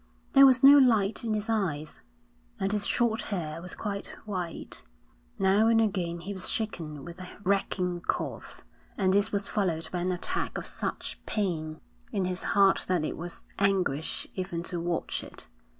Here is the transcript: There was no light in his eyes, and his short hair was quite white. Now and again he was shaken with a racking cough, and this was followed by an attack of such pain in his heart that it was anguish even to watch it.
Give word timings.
There 0.33 0.47
was 0.47 0.63
no 0.63 0.79
light 0.79 1.23
in 1.23 1.35
his 1.35 1.47
eyes, 1.47 2.01
and 2.59 2.71
his 2.71 2.87
short 2.87 3.21
hair 3.21 3.61
was 3.61 3.75
quite 3.75 4.07
white. 4.25 4.81
Now 5.37 5.67
and 5.67 5.79
again 5.79 6.21
he 6.21 6.33
was 6.33 6.49
shaken 6.49 7.05
with 7.05 7.21
a 7.21 7.29
racking 7.43 8.01
cough, 8.07 8.63
and 8.97 9.13
this 9.13 9.31
was 9.31 9.47
followed 9.47 9.89
by 9.91 9.99
an 9.99 10.11
attack 10.11 10.57
of 10.57 10.65
such 10.65 11.23
pain 11.27 11.81
in 12.11 12.25
his 12.25 12.41
heart 12.57 12.85
that 12.87 13.05
it 13.05 13.15
was 13.15 13.45
anguish 13.59 14.25
even 14.33 14.63
to 14.63 14.79
watch 14.79 15.23
it. 15.23 15.47